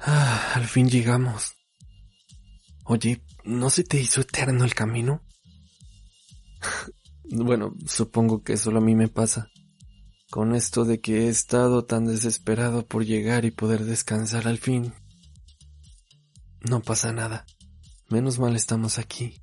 [0.00, 1.52] Ah, al fin llegamos.
[2.84, 5.22] Oye, ¿no se te hizo eterno el camino?
[7.24, 9.48] bueno, supongo que solo a mí me pasa.
[10.30, 14.94] Con esto de que he estado tan desesperado por llegar y poder descansar al fin.
[16.62, 17.44] No pasa nada.
[18.08, 19.40] Menos mal estamos aquí.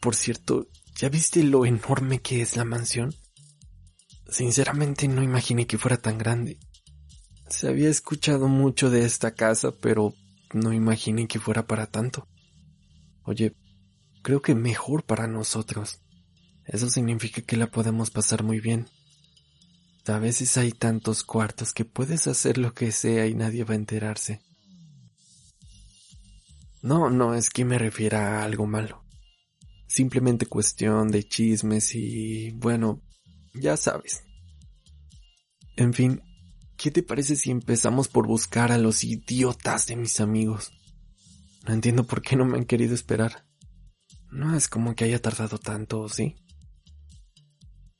[0.00, 3.14] Por cierto, ¿ya viste lo enorme que es la mansión?
[4.28, 6.58] Sinceramente no imaginé que fuera tan grande.
[7.48, 10.14] Se había escuchado mucho de esta casa, pero
[10.52, 12.26] no imaginé que fuera para tanto.
[13.22, 13.54] Oye,
[14.22, 16.00] creo que mejor para nosotros.
[16.64, 18.88] Eso significa que la podemos pasar muy bien.
[20.06, 23.76] A veces hay tantos cuartos que puedes hacer lo que sea y nadie va a
[23.76, 24.40] enterarse.
[26.82, 29.04] No, no es que me refiera a algo malo.
[29.88, 33.02] Simplemente cuestión de chismes y, bueno,
[33.54, 34.22] ya sabes.
[35.76, 36.22] En fin,
[36.76, 40.72] ¿qué te parece si empezamos por buscar a los idiotas de mis amigos?
[41.66, 43.46] No entiendo por qué no me han querido esperar.
[44.30, 46.36] No es como que haya tardado tanto, ¿sí?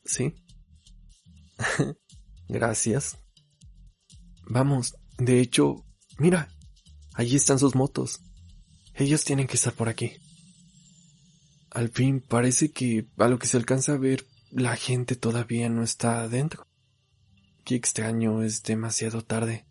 [0.04, 0.34] ¿Sí?
[2.48, 3.18] Gracias.
[4.48, 5.84] Vamos, de hecho,
[6.18, 6.48] mira,
[7.14, 8.20] allí están sus motos.
[8.94, 10.12] Ellos tienen que estar por aquí.
[11.70, 15.82] Al fin parece que a lo que se alcanza a ver, la gente todavía no
[15.82, 16.65] está adentro.
[17.66, 19.66] Qué extraño, es demasiado tarde.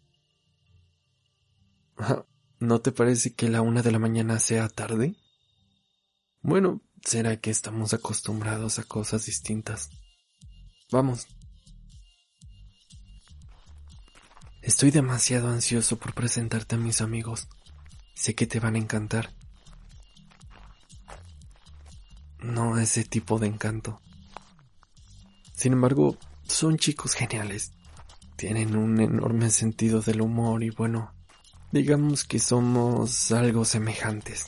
[2.59, 5.15] ¿No te parece que la una de la mañana sea tarde?
[6.41, 9.91] Bueno, será que estamos acostumbrados a cosas distintas.
[10.91, 11.25] Vamos.
[14.61, 17.47] Estoy demasiado ansioso por presentarte a mis amigos.
[18.13, 19.31] Sé que te van a encantar.
[22.39, 24.01] No ese tipo de encanto.
[25.53, 27.71] Sin embargo, son chicos geniales.
[28.35, 31.13] Tienen un enorme sentido del humor y bueno,
[31.71, 34.47] digamos que somos algo semejantes.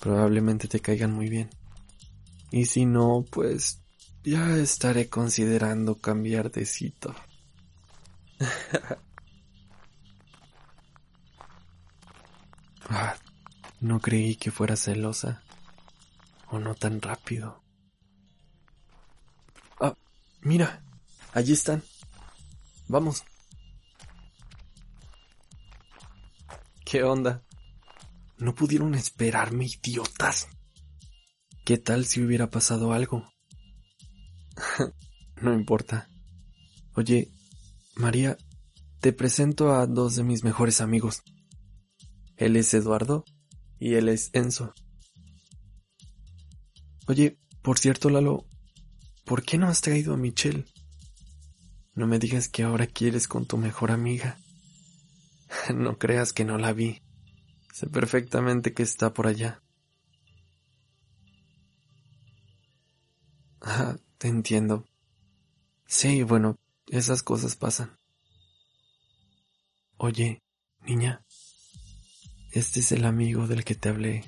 [0.00, 1.50] Probablemente te caigan muy bien.
[2.50, 3.80] Y si no, pues
[4.24, 7.14] ya estaré considerando cambiar de cito.
[12.88, 13.14] ah,
[13.80, 15.42] no creí que fuera celosa.
[16.48, 17.62] O no tan rápido.
[19.78, 19.94] Ah,
[20.40, 20.82] mira,
[21.32, 21.84] allí están.
[22.90, 23.22] Vamos.
[26.84, 27.44] ¿Qué onda?
[28.36, 30.48] No pudieron esperarme, idiotas.
[31.64, 33.30] ¿Qué tal si hubiera pasado algo?
[35.40, 36.08] no importa.
[36.96, 37.30] Oye,
[37.94, 38.36] María,
[38.98, 41.22] te presento a dos de mis mejores amigos.
[42.36, 43.24] Él es Eduardo
[43.78, 44.74] y él es Enzo.
[47.06, 48.46] Oye, por cierto, Lalo,
[49.24, 50.64] ¿por qué no has traído a Michelle?
[51.94, 54.38] No me digas que ahora quieres con tu mejor amiga.
[55.74, 57.02] no creas que no la vi.
[57.72, 59.62] Sé perfectamente que está por allá.
[63.60, 64.84] Ah, te entiendo.
[65.86, 66.58] Sí, bueno,
[66.88, 67.98] esas cosas pasan.
[69.96, 70.42] Oye,
[70.86, 71.24] niña,
[72.52, 74.24] este es el amigo del que te hablé.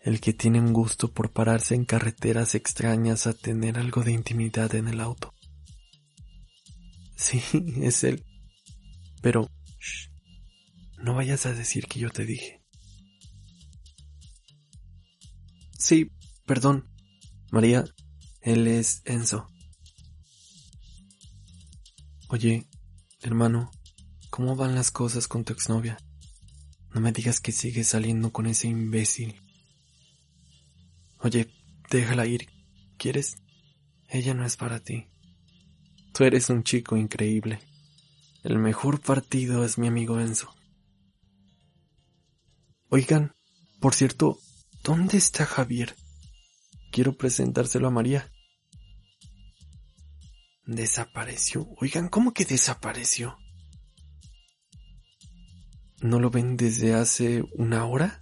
[0.00, 4.74] El que tiene un gusto por pararse en carreteras extrañas a tener algo de intimidad
[4.74, 5.33] en el auto.
[7.16, 7.42] Sí,
[7.82, 8.24] es él.
[9.22, 10.10] Pero, shh,
[10.98, 12.62] no vayas a decir que yo te dije.
[15.78, 16.10] Sí,
[16.46, 16.88] perdón.
[17.50, 17.84] María,
[18.40, 19.48] él es Enzo.
[22.28, 22.66] Oye,
[23.20, 23.70] hermano,
[24.30, 25.98] ¿cómo van las cosas con tu exnovia?
[26.94, 29.40] No me digas que sigues saliendo con ese imbécil.
[31.18, 31.48] Oye,
[31.90, 32.48] déjala ir.
[32.96, 33.36] ¿Quieres?
[34.08, 35.08] Ella no es para ti.
[36.14, 37.58] Tú eres un chico increíble.
[38.44, 40.54] El mejor partido es mi amigo Enzo.
[42.88, 43.34] Oigan,
[43.80, 44.38] por cierto,
[44.84, 45.96] ¿dónde está Javier?
[46.92, 48.30] Quiero presentárselo a María.
[50.66, 51.66] Desapareció.
[51.80, 53.36] Oigan, ¿cómo que desapareció?
[56.00, 58.20] ¿No lo ven desde hace una hora?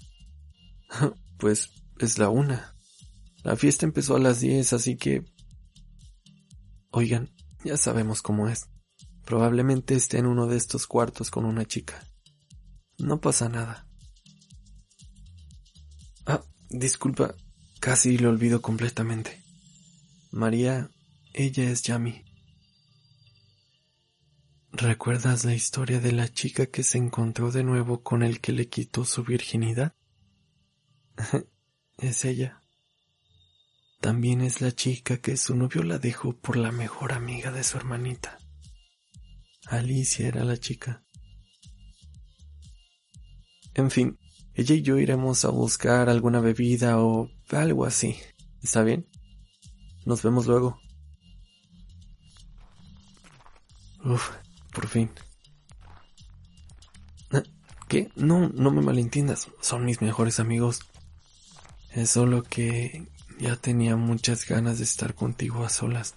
[1.38, 1.68] pues
[1.98, 2.74] es la una.
[3.42, 5.26] La fiesta empezó a las diez, así que...
[6.90, 7.30] Oigan,
[7.64, 8.68] ya sabemos cómo es.
[9.24, 12.04] Probablemente esté en uno de estos cuartos con una chica.
[12.98, 13.86] No pasa nada.
[16.26, 17.34] Ah, disculpa,
[17.80, 19.42] casi lo olvido completamente.
[20.30, 20.90] María,
[21.34, 22.24] ella es Yami.
[24.72, 28.68] ¿Recuerdas la historia de la chica que se encontró de nuevo con el que le
[28.68, 29.94] quitó su virginidad?
[31.98, 32.61] es ella.
[34.02, 37.76] También es la chica que su novio la dejó por la mejor amiga de su
[37.76, 38.36] hermanita.
[39.68, 41.04] Alicia era la chica.
[43.74, 44.18] En fin,
[44.54, 48.16] ella y yo iremos a buscar alguna bebida o algo así.
[48.60, 49.08] ¿Está bien?
[50.04, 50.80] Nos vemos luego.
[54.04, 54.30] Uf,
[54.74, 55.12] por fin.
[57.30, 57.44] Ah,
[57.88, 58.10] ¿Qué?
[58.16, 59.48] No, no me malentiendas.
[59.60, 60.80] Son mis mejores amigos.
[61.92, 63.06] Es solo que
[63.42, 66.14] ya tenía muchas ganas de estar contigo a solas.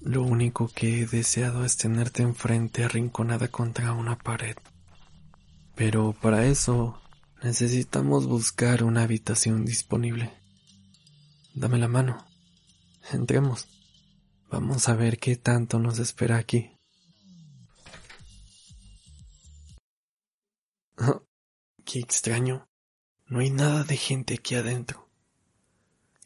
[0.00, 4.56] Lo único que he deseado es tenerte enfrente arrinconada contra una pared.
[5.74, 6.98] Pero para eso
[7.42, 10.32] necesitamos buscar una habitación disponible.
[11.52, 12.24] Dame la mano.
[13.12, 13.68] Entremos.
[14.50, 16.70] Vamos a ver qué tanto nos espera aquí.
[21.84, 22.66] qué extraño.
[23.26, 25.01] No hay nada de gente aquí adentro.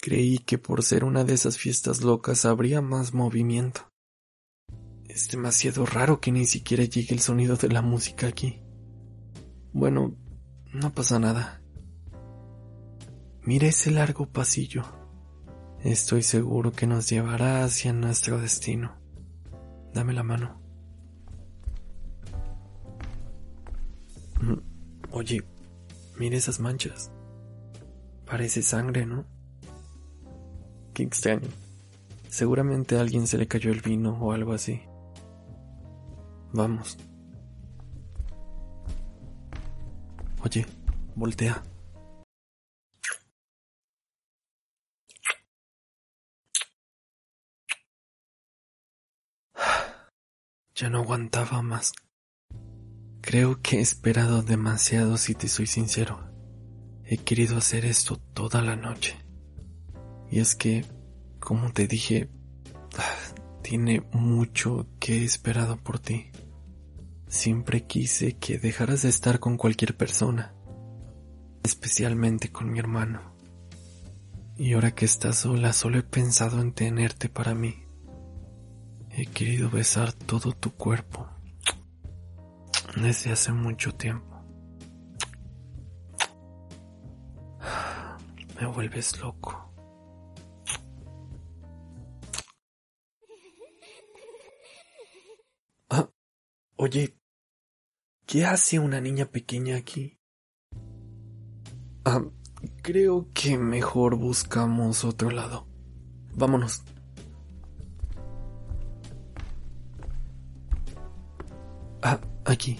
[0.07, 3.91] Creí que por ser una de esas fiestas locas habría más movimiento.
[5.09, 8.63] Es demasiado raro que ni siquiera llegue el sonido de la música aquí.
[9.73, 10.15] Bueno,
[10.73, 11.61] no pasa nada.
[13.43, 14.85] Mira ese largo pasillo.
[15.83, 18.95] Estoy seguro que nos llevará hacia nuestro destino.
[19.93, 20.63] Dame la mano.
[24.41, 25.43] Mm, oye,
[26.17, 27.11] mira esas manchas.
[28.25, 29.35] Parece sangre, ¿no?
[31.03, 31.49] Extraño.
[32.29, 34.83] Seguramente a alguien se le cayó el vino o algo así.
[36.53, 36.97] Vamos.
[40.43, 40.67] Oye,
[41.15, 41.63] voltea.
[50.75, 51.93] Ya no aguantaba más.
[53.23, 56.31] Creo que he esperado demasiado si te soy sincero.
[57.05, 59.26] He querido hacer esto toda la noche.
[60.37, 60.85] Y es que,
[61.41, 62.29] como te dije,
[63.63, 66.31] tiene mucho que he esperado por ti.
[67.27, 70.55] Siempre quise que dejaras de estar con cualquier persona,
[71.63, 73.35] especialmente con mi hermano.
[74.59, 77.87] Y ahora que estás sola, solo he pensado en tenerte para mí.
[79.13, 81.31] He querido besar todo tu cuerpo
[82.95, 84.37] desde hace mucho tiempo.
[88.61, 89.67] Me vuelves loco.
[96.87, 97.19] Oye,
[98.27, 100.21] ¿qué hace una niña pequeña aquí?
[102.05, 102.23] Ah,
[102.81, 105.67] creo que mejor buscamos otro lado.
[106.37, 106.85] Vámonos.
[112.03, 112.79] Ah, aquí.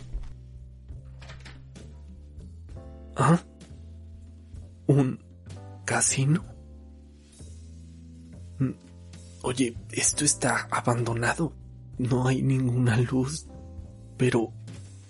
[3.17, 3.41] ¿Ah?
[4.87, 5.19] ¿Un
[5.85, 6.45] casino?
[8.61, 8.71] Mm,
[9.43, 11.53] oye, esto está abandonado.
[11.99, 13.49] No hay ninguna luz
[14.17, 14.53] pero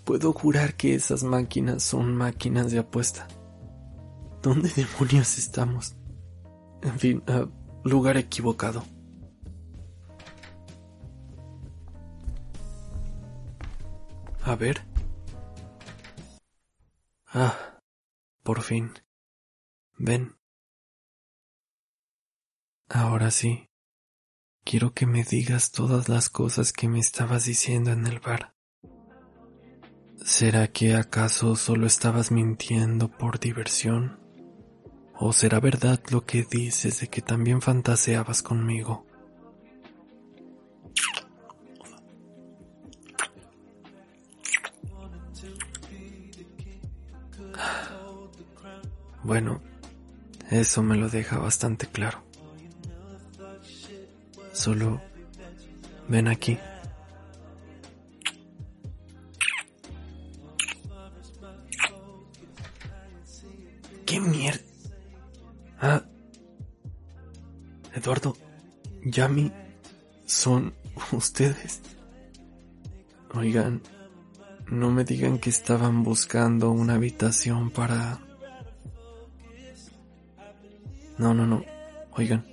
[0.05, 3.29] puedo jurar que esas máquinas son máquinas de apuesta.
[4.43, 5.97] ¿Dónde demonios estamos?
[6.83, 7.49] En fin, uh,
[7.89, 8.85] lugar equivocado.
[14.43, 14.87] A ver.
[17.27, 17.81] Ah,
[18.45, 18.93] por fin.
[19.99, 20.37] Ven.
[22.89, 23.69] Ahora sí.
[24.65, 28.56] Quiero que me digas todas las cosas que me estabas diciendo en el bar.
[30.27, 34.19] ¿Será que acaso solo estabas mintiendo por diversión?
[35.15, 39.07] ¿O será verdad lo que dices de que también fantaseabas conmigo?
[49.23, 49.63] Bueno,
[50.51, 52.25] eso me lo deja bastante claro.
[54.53, 55.01] Solo
[56.09, 56.59] ven aquí.
[64.17, 64.63] ¿Qué mierda?
[65.79, 66.03] Ah.
[67.95, 68.35] Eduardo,
[69.05, 69.53] Yami,
[70.25, 70.73] son
[71.13, 71.83] ustedes.
[73.35, 73.83] Oigan,
[74.71, 78.21] no me digan que estaban buscando una habitación para...
[81.19, 81.63] No, no, no.
[82.13, 82.47] Oigan,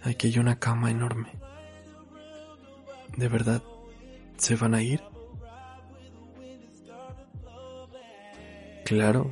[0.00, 1.28] aquí hay una cama enorme.
[3.18, 3.62] ¿De verdad
[4.38, 5.02] se van a ir?
[8.86, 9.30] Claro,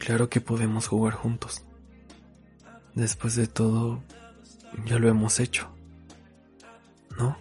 [0.00, 1.62] Claro que podemos jugar juntos.
[2.94, 4.02] Después de todo,
[4.86, 5.68] ya lo hemos hecho.
[7.18, 7.36] ¿No?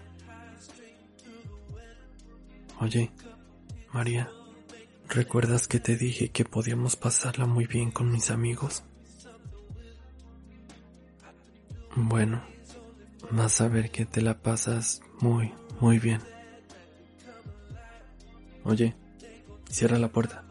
[2.81, 3.11] Oye,
[3.93, 4.29] María,
[5.07, 8.83] ¿recuerdas que te dije que podíamos pasarla muy bien con mis amigos?
[11.95, 12.43] Bueno,
[13.31, 16.21] vas a ver que te la pasas muy, muy bien.
[18.65, 18.95] Oye,
[19.69, 20.48] cierra la puerta.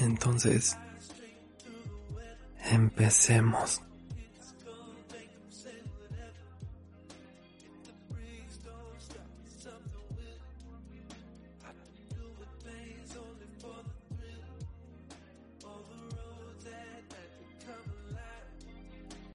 [0.00, 0.76] Entonces,
[2.70, 3.82] empecemos.